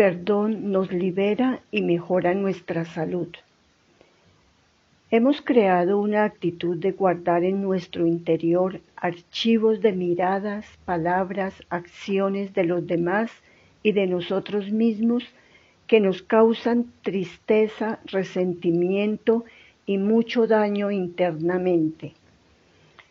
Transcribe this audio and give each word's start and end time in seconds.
perdón 0.00 0.72
nos 0.72 0.90
libera 0.90 1.60
y 1.70 1.82
mejora 1.82 2.32
nuestra 2.32 2.86
salud. 2.86 3.28
Hemos 5.10 5.42
creado 5.42 5.98
una 5.98 6.24
actitud 6.24 6.78
de 6.78 6.92
guardar 6.92 7.44
en 7.44 7.60
nuestro 7.60 8.06
interior 8.06 8.80
archivos 8.96 9.82
de 9.82 9.92
miradas, 9.92 10.64
palabras, 10.86 11.52
acciones 11.68 12.54
de 12.54 12.64
los 12.64 12.86
demás 12.86 13.30
y 13.82 13.92
de 13.92 14.06
nosotros 14.06 14.70
mismos 14.70 15.22
que 15.86 16.00
nos 16.00 16.22
causan 16.22 16.86
tristeza, 17.02 17.98
resentimiento 18.06 19.44
y 19.84 19.98
mucho 19.98 20.46
daño 20.46 20.90
internamente. 20.90 22.14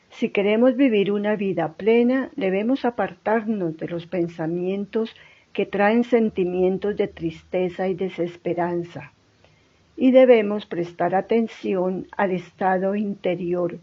Si 0.10 0.30
queremos 0.30 0.76
vivir 0.76 1.12
una 1.12 1.36
vida 1.36 1.74
plena, 1.74 2.32
debemos 2.36 2.84
apartarnos 2.84 3.78
de 3.78 3.88
los 3.90 4.08
pensamientos 4.08 5.16
que 5.54 5.66
traen 5.66 6.04
sentimientos 6.04 6.96
de 6.98 7.08
tristeza 7.08 7.88
y 7.88 7.94
desesperanza 7.94 9.14
y 10.00 10.12
debemos 10.12 10.66
prestar 10.66 11.14
atención 11.14 12.08
al 12.16 12.32
estado 12.32 12.96
interior 12.96 13.80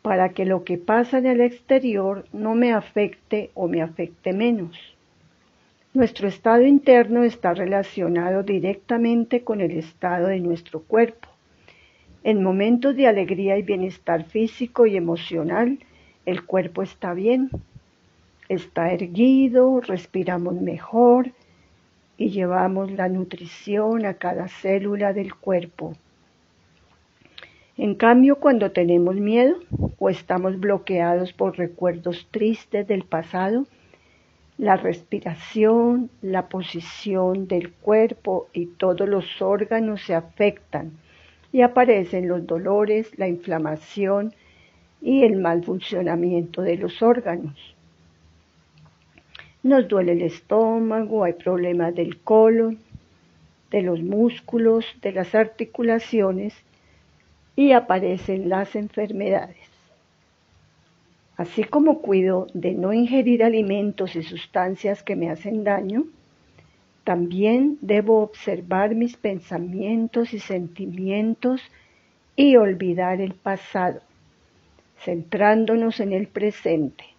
para 0.00 0.30
que 0.30 0.46
lo 0.46 0.64
que 0.64 0.78
pasa 0.78 1.18
en 1.18 1.26
el 1.26 1.42
exterior 1.42 2.24
no 2.32 2.54
me 2.54 2.72
afecte 2.72 3.50
o 3.52 3.68
me 3.68 3.82
afecte 3.82 4.32
menos. 4.32 4.76
Nuestro 5.92 6.28
estado 6.28 6.62
interno 6.62 7.24
está 7.24 7.52
relacionado 7.52 8.42
directamente 8.42 9.44
con 9.44 9.60
el 9.60 9.72
estado 9.72 10.28
de 10.28 10.40
nuestro 10.40 10.80
cuerpo. 10.80 11.28
En 12.22 12.42
momentos 12.42 12.96
de 12.96 13.06
alegría 13.06 13.58
y 13.58 13.62
bienestar 13.62 14.24
físico 14.24 14.86
y 14.86 14.96
emocional, 14.96 15.78
el 16.24 16.44
cuerpo 16.46 16.82
está 16.82 17.12
bien, 17.12 17.50
está 18.48 18.92
erguido, 18.92 19.80
respiramos 19.80 20.54
mejor, 20.54 21.32
y 22.16 22.30
llevamos 22.30 22.92
la 22.92 23.08
nutrición 23.08 24.06
a 24.06 24.14
cada 24.14 24.48
célula 24.48 25.12
del 25.12 25.34
cuerpo. 25.34 25.94
En 27.76 27.96
cambio, 27.96 28.36
cuando 28.36 28.70
tenemos 28.70 29.16
miedo 29.16 29.56
o 29.98 30.08
estamos 30.08 30.60
bloqueados 30.60 31.32
por 31.32 31.58
recuerdos 31.58 32.28
tristes 32.30 32.86
del 32.86 33.04
pasado, 33.04 33.66
la 34.58 34.76
respiración, 34.76 36.10
la 36.22 36.48
posición 36.48 37.48
del 37.48 37.72
cuerpo 37.72 38.46
y 38.52 38.66
todos 38.66 39.08
los 39.08 39.42
órganos 39.42 40.02
se 40.02 40.14
afectan 40.14 40.92
y 41.52 41.62
aparecen 41.62 42.28
los 42.28 42.46
dolores, 42.46 43.18
la 43.18 43.26
inflamación 43.26 44.32
y 45.02 45.24
el 45.24 45.36
mal 45.36 45.64
funcionamiento 45.64 46.62
de 46.62 46.76
los 46.76 47.02
órganos. 47.02 47.73
Nos 49.64 49.88
duele 49.88 50.12
el 50.12 50.20
estómago, 50.20 51.24
hay 51.24 51.32
problemas 51.32 51.94
del 51.94 52.18
colon, 52.18 52.78
de 53.70 53.80
los 53.80 54.02
músculos, 54.02 54.84
de 55.00 55.12
las 55.12 55.34
articulaciones 55.34 56.52
y 57.56 57.72
aparecen 57.72 58.50
las 58.50 58.76
enfermedades. 58.76 59.56
Así 61.38 61.64
como 61.64 62.02
cuido 62.02 62.46
de 62.52 62.74
no 62.74 62.92
ingerir 62.92 63.42
alimentos 63.42 64.16
y 64.16 64.22
sustancias 64.22 65.02
que 65.02 65.16
me 65.16 65.30
hacen 65.30 65.64
daño, 65.64 66.04
también 67.02 67.78
debo 67.80 68.20
observar 68.20 68.94
mis 68.94 69.16
pensamientos 69.16 70.34
y 70.34 70.40
sentimientos 70.40 71.62
y 72.36 72.56
olvidar 72.56 73.22
el 73.22 73.32
pasado, 73.32 74.02
centrándonos 74.98 76.00
en 76.00 76.12
el 76.12 76.26
presente. 76.26 77.13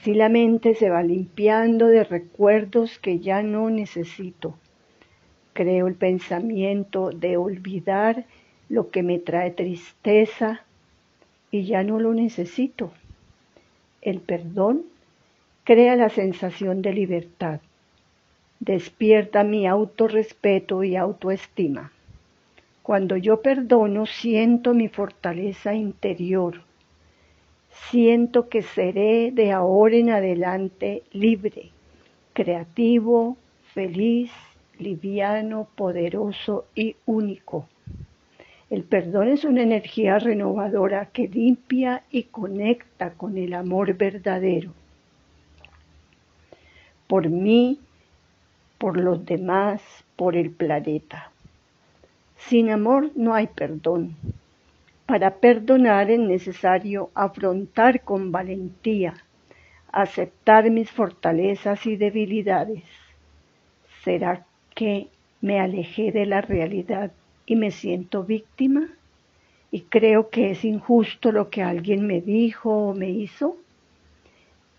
Así 0.00 0.14
la 0.14 0.28
mente 0.28 0.76
se 0.76 0.90
va 0.90 1.02
limpiando 1.02 1.88
de 1.88 2.04
recuerdos 2.04 3.00
que 3.00 3.18
ya 3.18 3.42
no 3.42 3.68
necesito. 3.68 4.56
Creo 5.54 5.88
el 5.88 5.96
pensamiento 5.96 7.10
de 7.10 7.36
olvidar 7.36 8.24
lo 8.68 8.90
que 8.90 9.02
me 9.02 9.18
trae 9.18 9.50
tristeza 9.50 10.62
y 11.50 11.64
ya 11.64 11.82
no 11.82 11.98
lo 11.98 12.14
necesito. 12.14 12.92
El 14.00 14.20
perdón 14.20 14.84
crea 15.64 15.96
la 15.96 16.10
sensación 16.10 16.80
de 16.80 16.92
libertad, 16.92 17.60
despierta 18.60 19.42
mi 19.42 19.66
autorrespeto 19.66 20.84
y 20.84 20.94
autoestima. 20.94 21.90
Cuando 22.84 23.16
yo 23.16 23.42
perdono 23.42 24.06
siento 24.06 24.74
mi 24.74 24.86
fortaleza 24.86 25.74
interior 25.74 26.67
siento 27.70 28.48
que 28.48 28.62
seré 28.62 29.30
de 29.30 29.52
ahora 29.52 29.96
en 29.96 30.10
adelante 30.10 31.02
libre, 31.12 31.70
creativo, 32.32 33.36
feliz, 33.74 34.30
liviano, 34.78 35.68
poderoso 35.74 36.66
y 36.74 36.96
único. 37.06 37.68
El 38.70 38.84
perdón 38.84 39.28
es 39.28 39.44
una 39.44 39.62
energía 39.62 40.18
renovadora 40.18 41.06
que 41.06 41.26
limpia 41.26 42.02
y 42.10 42.24
conecta 42.24 43.12
con 43.14 43.38
el 43.38 43.54
amor 43.54 43.94
verdadero. 43.94 44.72
Por 47.06 47.30
mí, 47.30 47.80
por 48.76 48.98
los 48.98 49.24
demás, 49.24 49.80
por 50.16 50.36
el 50.36 50.50
planeta. 50.50 51.32
Sin 52.36 52.70
amor 52.70 53.10
no 53.16 53.34
hay 53.34 53.46
perdón. 53.46 54.14
Para 55.08 55.36
perdonar 55.36 56.10
es 56.10 56.20
necesario 56.20 57.10
afrontar 57.14 58.02
con 58.02 58.30
valentía, 58.30 59.14
aceptar 59.90 60.70
mis 60.70 60.90
fortalezas 60.90 61.86
y 61.86 61.96
debilidades. 61.96 62.84
¿Será 64.04 64.44
que 64.74 65.08
me 65.40 65.60
alejé 65.60 66.12
de 66.12 66.26
la 66.26 66.42
realidad 66.42 67.10
y 67.46 67.56
me 67.56 67.70
siento 67.70 68.22
víctima? 68.22 68.86
¿Y 69.70 69.80
creo 69.80 70.28
que 70.28 70.50
es 70.50 70.62
injusto 70.66 71.32
lo 71.32 71.48
que 71.48 71.62
alguien 71.62 72.06
me 72.06 72.20
dijo 72.20 72.70
o 72.70 72.94
me 72.94 73.08
hizo? 73.08 73.56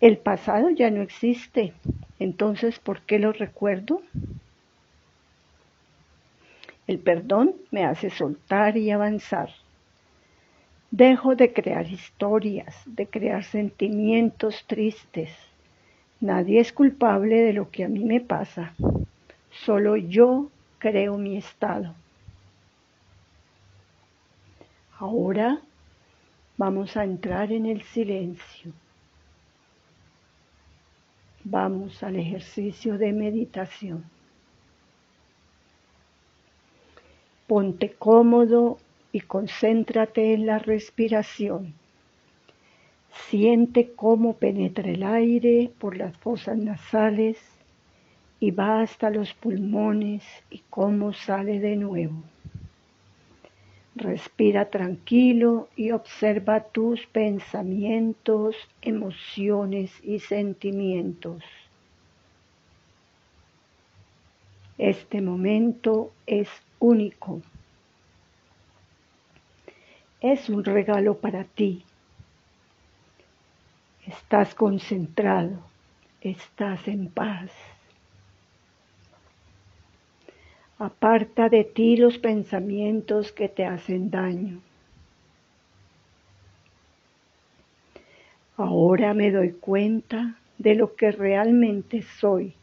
El 0.00 0.16
pasado 0.16 0.70
ya 0.70 0.92
no 0.92 1.02
existe, 1.02 1.72
entonces 2.20 2.78
¿por 2.78 3.00
qué 3.00 3.18
lo 3.18 3.32
recuerdo? 3.32 4.00
El 6.86 7.00
perdón 7.00 7.56
me 7.72 7.84
hace 7.84 8.10
soltar 8.10 8.76
y 8.76 8.92
avanzar. 8.92 9.50
Dejo 10.90 11.36
de 11.36 11.52
crear 11.52 11.86
historias, 11.86 12.82
de 12.84 13.06
crear 13.06 13.44
sentimientos 13.44 14.64
tristes. 14.66 15.30
Nadie 16.18 16.58
es 16.58 16.72
culpable 16.72 17.40
de 17.42 17.52
lo 17.52 17.70
que 17.70 17.84
a 17.84 17.88
mí 17.88 18.04
me 18.04 18.20
pasa. 18.20 18.74
Solo 19.50 19.96
yo 19.96 20.50
creo 20.78 21.16
mi 21.16 21.36
estado. 21.36 21.94
Ahora 24.98 25.60
vamos 26.56 26.96
a 26.96 27.04
entrar 27.04 27.52
en 27.52 27.66
el 27.66 27.82
silencio. 27.82 28.72
Vamos 31.44 32.02
al 32.02 32.16
ejercicio 32.16 32.98
de 32.98 33.12
meditación. 33.12 34.04
Ponte 37.46 37.92
cómodo 37.92 38.78
y 39.12 39.20
concéntrate 39.20 40.34
en 40.34 40.46
la 40.46 40.58
respiración. 40.58 41.74
Siente 43.28 43.92
cómo 43.94 44.34
penetra 44.34 44.90
el 44.90 45.02
aire 45.02 45.70
por 45.78 45.96
las 45.96 46.16
fosas 46.16 46.56
nasales 46.56 47.38
y 48.38 48.52
va 48.52 48.80
hasta 48.80 49.10
los 49.10 49.34
pulmones 49.34 50.24
y 50.50 50.62
cómo 50.70 51.12
sale 51.12 51.58
de 51.58 51.76
nuevo. 51.76 52.22
Respira 53.96 54.70
tranquilo 54.70 55.68
y 55.76 55.90
observa 55.90 56.60
tus 56.60 57.06
pensamientos, 57.06 58.56
emociones 58.80 59.92
y 60.02 60.20
sentimientos. 60.20 61.42
Este 64.78 65.20
momento 65.20 66.12
es 66.26 66.48
único 66.78 67.42
es 70.20 70.48
un 70.48 70.64
regalo 70.64 71.16
para 71.16 71.44
ti. 71.44 71.84
Estás 74.06 74.54
concentrado, 74.54 75.58
estás 76.20 76.86
en 76.88 77.08
paz. 77.08 77.50
Aparta 80.78 81.48
de 81.48 81.64
ti 81.64 81.96
los 81.96 82.18
pensamientos 82.18 83.32
que 83.32 83.48
te 83.48 83.64
hacen 83.64 84.10
daño. 84.10 84.60
Ahora 88.56 89.14
me 89.14 89.30
doy 89.30 89.52
cuenta 89.52 90.36
de 90.58 90.74
lo 90.74 90.94
que 90.94 91.12
realmente 91.12 92.02
soy, 92.02 92.54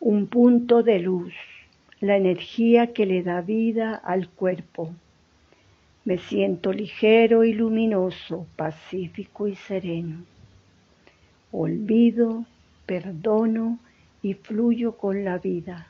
un 0.00 0.26
punto 0.26 0.82
de 0.82 0.98
luz, 0.98 1.32
la 2.00 2.18
energía 2.18 2.92
que 2.92 3.06
le 3.06 3.22
da 3.22 3.40
vida 3.40 3.94
al 3.94 4.28
cuerpo. 4.28 4.92
Me 6.04 6.18
siento 6.18 6.70
ligero 6.70 7.44
y 7.44 7.54
luminoso, 7.54 8.46
pacífico 8.56 9.48
y 9.48 9.54
sereno. 9.54 10.22
Olvido, 11.50 12.44
perdono 12.84 13.78
y 14.22 14.34
fluyo 14.34 14.98
con 14.98 15.24
la 15.24 15.38
vida. 15.38 15.88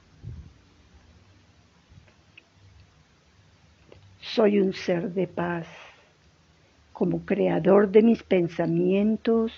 Soy 4.20 4.60
un 4.60 4.72
ser 4.72 5.12
de 5.14 5.26
paz. 5.26 5.66
Como 6.92 7.26
creador 7.26 7.90
de 7.90 8.02
mis 8.02 8.22
pensamientos, 8.22 9.52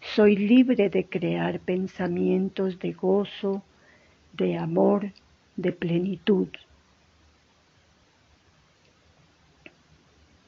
soy 0.00 0.36
libre 0.36 0.88
de 0.88 1.04
crear 1.04 1.58
pensamientos 1.58 2.78
de 2.78 2.92
gozo, 2.92 3.64
de 4.32 4.56
amor, 4.56 5.10
de 5.56 5.72
plenitud. 5.72 6.48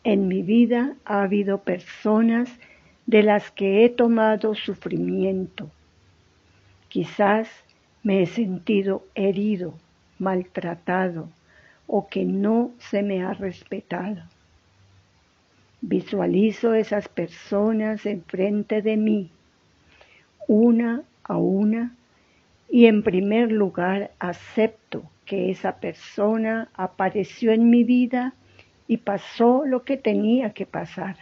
En 0.09 0.27
mi 0.27 0.41
vida 0.41 0.95
ha 1.05 1.21
habido 1.21 1.59
personas 1.59 2.49
de 3.05 3.23
las 3.23 3.51
que 3.51 3.85
he 3.85 3.91
tomado 3.91 4.55
sufrimiento. 4.55 5.71
Quizás 6.89 7.47
me 8.03 8.23
he 8.23 8.27
sentido 8.27 9.05
herido, 9.15 9.75
maltratado 10.19 11.29
o 11.87 12.09
que 12.09 12.25
no 12.25 12.71
se 12.79 13.03
me 13.03 13.23
ha 13.23 13.35
respetado. 13.35 14.23
Visualizo 15.83 16.73
esas 16.73 17.07
personas 17.11 18.07
enfrente 18.07 18.81
de 18.81 18.97
mí, 18.97 19.31
una 20.47 21.03
a 21.23 21.37
una, 21.37 21.95
y 22.71 22.87
en 22.87 23.03
primer 23.03 23.53
lugar 23.53 24.13
acepto 24.21 25.03
que 25.27 25.51
esa 25.51 25.81
persona 25.81 26.71
apareció 26.73 27.53
en 27.53 27.69
mi 27.69 27.85
vida 27.85 28.33
y 28.89 28.97
pasó 28.97 29.65
lo 29.65 29.85
que 29.85 29.97
tenía 29.97 30.53
que 30.53 30.67
pasar. 30.67 31.19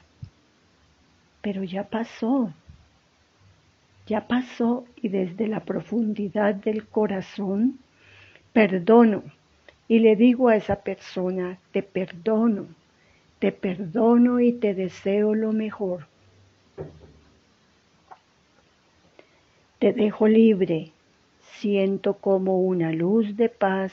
Pero 1.42 1.64
ya 1.64 1.84
pasó, 1.84 2.52
ya 4.06 4.26
pasó 4.26 4.86
y 5.02 5.08
desde 5.08 5.48
la 5.48 5.60
profundidad 5.60 6.54
del 6.54 6.86
corazón 6.86 7.78
perdono 8.52 9.22
y 9.88 9.98
le 9.98 10.16
digo 10.16 10.48
a 10.48 10.56
esa 10.56 10.76
persona, 10.76 11.58
te 11.72 11.82
perdono, 11.82 12.66
te 13.38 13.52
perdono 13.52 14.40
y 14.40 14.52
te 14.52 14.74
deseo 14.74 15.34
lo 15.34 15.52
mejor. 15.52 16.06
Te 19.78 19.92
dejo 19.92 20.26
libre, 20.26 20.92
siento 21.58 22.14
como 22.14 22.60
una 22.60 22.92
luz 22.92 23.36
de 23.36 23.48
paz 23.48 23.92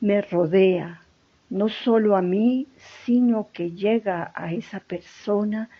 me 0.00 0.20
rodea, 0.20 1.02
no 1.50 1.68
solo 1.68 2.16
a 2.16 2.22
mí, 2.22 2.66
sino 3.04 3.48
que 3.52 3.70
llega 3.70 4.32
a 4.34 4.52
esa 4.52 4.80
persona 4.80 5.70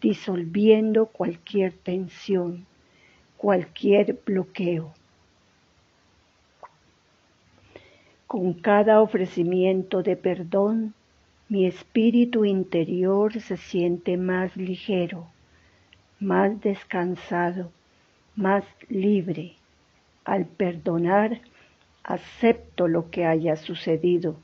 disolviendo 0.00 1.06
cualquier 1.06 1.72
tensión, 1.72 2.66
cualquier 3.36 4.18
bloqueo. 4.24 4.92
Con 8.26 8.52
cada 8.54 9.00
ofrecimiento 9.00 10.02
de 10.02 10.16
perdón, 10.16 10.94
mi 11.48 11.66
espíritu 11.66 12.44
interior 12.44 13.40
se 13.40 13.56
siente 13.56 14.18
más 14.18 14.54
ligero, 14.56 15.28
más 16.20 16.60
descansado, 16.60 17.72
más 18.36 18.64
libre. 18.88 19.54
Al 20.24 20.44
perdonar, 20.44 21.40
acepto 22.04 22.86
lo 22.86 23.10
que 23.10 23.24
haya 23.24 23.56
sucedido. 23.56 24.36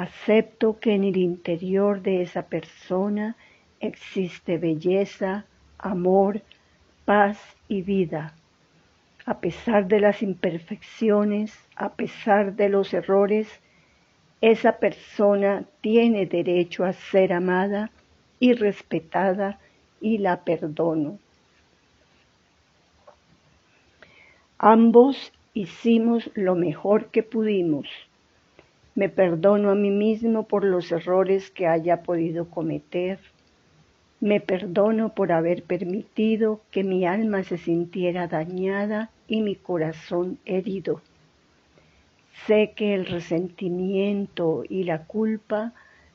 Acepto 0.00 0.80
que 0.80 0.94
en 0.94 1.04
el 1.04 1.18
interior 1.18 2.00
de 2.00 2.22
esa 2.22 2.44
persona 2.44 3.36
existe 3.80 4.56
belleza, 4.56 5.44
amor, 5.76 6.40
paz 7.04 7.38
y 7.68 7.82
vida. 7.82 8.32
A 9.26 9.40
pesar 9.40 9.88
de 9.88 10.00
las 10.00 10.22
imperfecciones, 10.22 11.52
a 11.76 11.90
pesar 11.90 12.54
de 12.54 12.70
los 12.70 12.94
errores, 12.94 13.60
esa 14.40 14.78
persona 14.78 15.66
tiene 15.82 16.24
derecho 16.24 16.84
a 16.84 16.94
ser 16.94 17.34
amada 17.34 17.90
y 18.38 18.54
respetada 18.54 19.58
y 20.00 20.16
la 20.16 20.44
perdono. 20.44 21.18
Ambos 24.56 25.30
hicimos 25.52 26.30
lo 26.32 26.54
mejor 26.54 27.10
que 27.10 27.22
pudimos. 27.22 27.86
Me 28.94 29.08
perdono 29.08 29.70
a 29.70 29.74
mí 29.74 29.90
mismo 29.90 30.46
por 30.48 30.64
los 30.64 30.90
errores 30.90 31.50
que 31.50 31.66
haya 31.66 32.02
podido 32.02 32.50
cometer. 32.50 33.18
Me 34.20 34.40
perdono 34.40 35.14
por 35.14 35.32
haber 35.32 35.62
permitido 35.62 36.60
que 36.70 36.84
mi 36.84 37.06
alma 37.06 37.42
se 37.44 37.56
sintiera 37.56 38.26
dañada 38.26 39.10
y 39.28 39.42
mi 39.42 39.54
corazón 39.54 40.38
herido. 40.44 41.00
Sé 42.46 42.72
que 42.74 42.94
el 42.94 43.06
resentimiento 43.06 44.64
y 44.68 44.84
la 44.84 45.06
culpa 45.06 45.72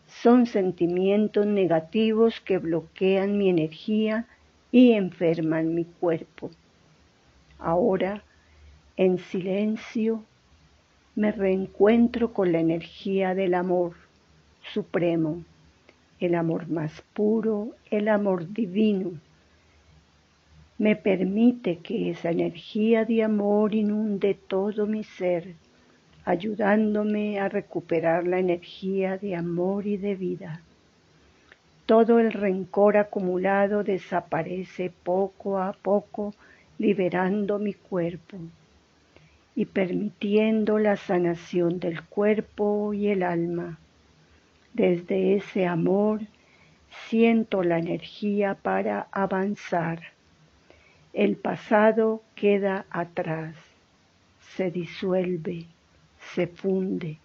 son 0.08 0.46
sentimientos 0.46 1.46
negativos 1.46 2.42
que 2.42 2.58
bloquean 2.58 3.38
mi 3.38 3.50
energía 3.50 4.28
y 4.72 4.92
enferman 4.92 5.74
mi 5.74 5.86
cuerpo. 5.86 6.52
Ahora, 7.58 8.24
en 8.98 9.18
silencio, 9.18 10.24
me 11.16 11.32
reencuentro 11.32 12.34
con 12.34 12.52
la 12.52 12.60
energía 12.60 13.34
del 13.34 13.54
amor 13.54 13.94
supremo, 14.74 15.46
el 16.20 16.36
amor 16.36 16.68
más 16.68 17.02
puro, 17.14 17.70
el 17.90 18.10
amor 18.10 18.52
divino. 18.52 19.12
Me 20.78 20.98
permite 20.98 21.78
que 21.78 22.10
esa 22.10 22.32
energía 22.32 23.06
de 23.06 23.24
amor 23.24 23.74
inunde 23.74 24.34
todo 24.34 24.88
mi 24.88 25.06
ser 25.06 25.56
ayudándome 26.26 27.40
a 27.40 27.48
recuperar 27.48 28.28
la 28.28 28.40
energía 28.40 29.18
de 29.18 29.36
amor 29.36 29.88
y 29.88 29.96
de 29.96 30.16
vida. 30.16 30.62
Todo 31.86 32.20
el 32.20 32.34
rencor 32.34 32.98
acumulado 32.98 33.84
desaparece 33.84 34.92
poco 35.04 35.60
a 35.60 35.72
poco, 35.72 36.34
liberando 36.78 37.58
mi 37.58 37.74
cuerpo 37.74 38.38
y 39.56 39.66
permitiendo 39.66 40.80
la 40.80 40.98
sanación 40.98 41.80
del 41.80 42.04
cuerpo 42.04 42.94
y 42.94 43.08
el 43.08 43.24
alma. 43.24 43.80
Desde 44.74 45.36
ese 45.36 45.66
amor 45.66 46.22
siento 47.08 47.64
la 47.64 47.80
energía 47.80 48.56
para 48.56 49.08
avanzar. 49.12 50.02
El 51.14 51.38
pasado 51.38 52.22
queda 52.36 52.86
atrás, 52.90 53.56
se 54.56 54.70
disuelve 54.72 55.68
se 56.34 56.48
funde 56.48 57.18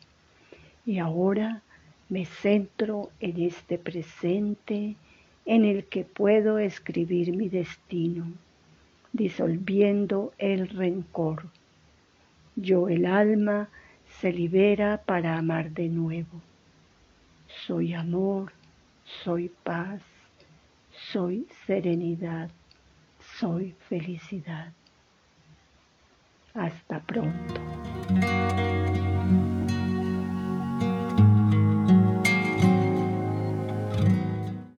y 0.87 0.99
ahora 0.99 1.63
me 2.09 2.25
centro 2.27 3.11
en 3.21 3.41
este 3.43 3.79
presente 3.79 4.97
en 5.47 5.65
el 5.65 5.85
que 5.85 6.05
puedo 6.05 6.59
escribir 6.59 7.37
mi 7.37 7.49
destino, 7.49 8.27
disolviendo 9.13 10.33
el 10.39 10.69
rencor. 10.69 11.45
Yo 12.61 12.89
el 12.91 13.07
alma 13.07 13.71
se 14.21 14.33
libera 14.33 15.03
para 15.07 15.39
amar 15.39 15.71
de 15.71 15.89
nuevo. 15.89 16.43
Soy 17.67 17.95
amor, 17.95 18.53
soy 19.25 19.51
paz, 19.65 20.03
soy 21.13 21.47
serenidad, 21.67 22.51
soy 23.39 23.75
felicidad. 23.89 24.73
Hasta 26.53 27.01
pronto. 27.01 27.55